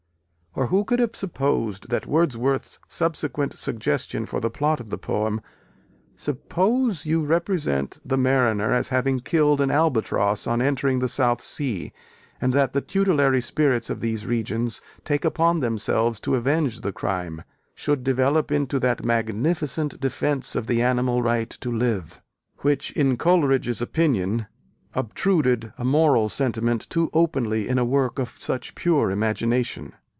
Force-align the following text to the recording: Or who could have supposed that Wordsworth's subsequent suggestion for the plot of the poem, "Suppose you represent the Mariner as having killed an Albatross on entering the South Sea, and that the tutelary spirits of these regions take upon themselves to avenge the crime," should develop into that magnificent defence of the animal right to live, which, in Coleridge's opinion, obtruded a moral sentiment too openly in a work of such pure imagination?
Or 0.53 0.67
who 0.67 0.83
could 0.83 0.99
have 0.99 1.15
supposed 1.15 1.87
that 1.91 2.05
Wordsworth's 2.05 2.77
subsequent 2.89 3.53
suggestion 3.53 4.25
for 4.25 4.41
the 4.41 4.49
plot 4.49 4.81
of 4.81 4.89
the 4.89 4.97
poem, 4.97 5.39
"Suppose 6.17 7.05
you 7.05 7.23
represent 7.23 7.99
the 8.03 8.17
Mariner 8.17 8.73
as 8.73 8.89
having 8.89 9.21
killed 9.21 9.61
an 9.61 9.71
Albatross 9.71 10.47
on 10.47 10.61
entering 10.61 10.99
the 10.99 11.07
South 11.07 11.39
Sea, 11.39 11.93
and 12.41 12.51
that 12.51 12.73
the 12.73 12.81
tutelary 12.81 13.39
spirits 13.39 13.89
of 13.89 14.01
these 14.01 14.25
regions 14.25 14.81
take 15.05 15.23
upon 15.23 15.61
themselves 15.61 16.19
to 16.19 16.35
avenge 16.35 16.81
the 16.81 16.91
crime," 16.91 17.43
should 17.73 18.03
develop 18.03 18.51
into 18.51 18.77
that 18.81 19.05
magnificent 19.05 20.01
defence 20.01 20.53
of 20.57 20.67
the 20.67 20.81
animal 20.81 21.21
right 21.21 21.49
to 21.61 21.69
live, 21.71 22.19
which, 22.57 22.91
in 22.91 23.15
Coleridge's 23.15 23.81
opinion, 23.81 24.47
obtruded 24.95 25.71
a 25.77 25.85
moral 25.85 26.27
sentiment 26.27 26.89
too 26.89 27.09
openly 27.13 27.69
in 27.69 27.79
a 27.79 27.85
work 27.85 28.19
of 28.19 28.35
such 28.37 28.75
pure 28.75 29.11
imagination? 29.11 29.93